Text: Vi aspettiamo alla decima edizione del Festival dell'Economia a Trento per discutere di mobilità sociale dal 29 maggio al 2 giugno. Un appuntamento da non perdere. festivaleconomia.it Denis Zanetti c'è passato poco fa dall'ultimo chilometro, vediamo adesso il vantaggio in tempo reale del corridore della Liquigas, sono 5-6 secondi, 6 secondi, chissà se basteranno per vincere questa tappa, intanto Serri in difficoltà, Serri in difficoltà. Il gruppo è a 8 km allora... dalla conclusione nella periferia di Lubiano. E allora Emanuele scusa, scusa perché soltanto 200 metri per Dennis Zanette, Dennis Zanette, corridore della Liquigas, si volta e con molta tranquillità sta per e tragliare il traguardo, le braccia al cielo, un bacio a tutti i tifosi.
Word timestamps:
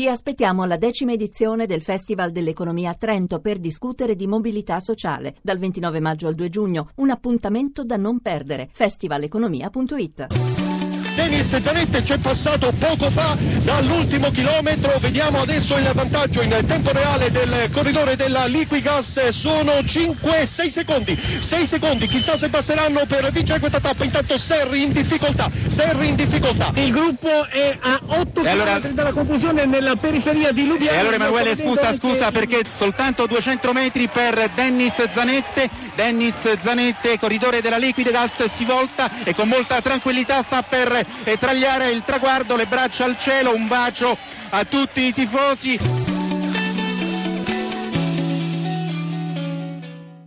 Vi 0.00 0.06
aspettiamo 0.06 0.62
alla 0.62 0.76
decima 0.76 1.10
edizione 1.10 1.66
del 1.66 1.82
Festival 1.82 2.30
dell'Economia 2.30 2.90
a 2.90 2.94
Trento 2.94 3.40
per 3.40 3.58
discutere 3.58 4.14
di 4.14 4.28
mobilità 4.28 4.78
sociale 4.78 5.34
dal 5.42 5.58
29 5.58 5.98
maggio 5.98 6.28
al 6.28 6.36
2 6.36 6.48
giugno. 6.48 6.90
Un 6.98 7.10
appuntamento 7.10 7.82
da 7.82 7.96
non 7.96 8.20
perdere. 8.20 8.68
festivaleconomia.it 8.70 10.26
Denis 11.18 11.58
Zanetti 11.58 12.00
c'è 12.00 12.16
passato 12.18 12.72
poco 12.78 13.10
fa 13.10 13.36
dall'ultimo 13.64 14.30
chilometro, 14.30 15.00
vediamo 15.00 15.40
adesso 15.40 15.76
il 15.76 15.90
vantaggio 15.92 16.42
in 16.42 16.50
tempo 16.64 16.92
reale 16.92 17.32
del 17.32 17.68
corridore 17.72 18.14
della 18.14 18.46
Liquigas, 18.46 19.26
sono 19.30 19.72
5-6 19.72 20.68
secondi, 20.68 21.16
6 21.16 21.66
secondi, 21.66 22.06
chissà 22.06 22.36
se 22.36 22.48
basteranno 22.48 23.04
per 23.06 23.32
vincere 23.32 23.58
questa 23.58 23.80
tappa, 23.80 24.04
intanto 24.04 24.38
Serri 24.38 24.84
in 24.84 24.92
difficoltà, 24.92 25.50
Serri 25.66 26.06
in 26.06 26.14
difficoltà. 26.14 26.70
Il 26.74 26.92
gruppo 26.92 27.48
è 27.48 27.76
a 27.80 27.97
8 28.48 28.56
km 28.56 28.60
allora... 28.60 28.78
dalla 28.78 29.12
conclusione 29.12 29.66
nella 29.66 29.96
periferia 29.96 30.52
di 30.52 30.66
Lubiano. 30.66 30.96
E 30.96 31.00
allora 31.00 31.16
Emanuele 31.16 31.56
scusa, 31.56 31.94
scusa 31.94 32.30
perché 32.30 32.62
soltanto 32.74 33.26
200 33.26 33.72
metri 33.72 34.08
per 34.08 34.50
Dennis 34.54 35.08
Zanette, 35.10 35.68
Dennis 35.94 36.58
Zanette, 36.58 37.18
corridore 37.18 37.60
della 37.60 37.78
Liquigas, 37.78 38.44
si 38.46 38.64
volta 38.64 39.10
e 39.24 39.34
con 39.34 39.48
molta 39.48 39.80
tranquillità 39.80 40.42
sta 40.42 40.62
per 40.62 41.04
e 41.24 41.36
tragliare 41.36 41.90
il 41.90 42.02
traguardo, 42.04 42.56
le 42.56 42.66
braccia 42.66 43.04
al 43.04 43.18
cielo, 43.18 43.54
un 43.54 43.66
bacio 43.66 44.16
a 44.50 44.64
tutti 44.64 45.02
i 45.02 45.12
tifosi. 45.12 46.17